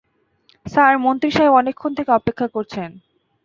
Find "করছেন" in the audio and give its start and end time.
2.55-2.89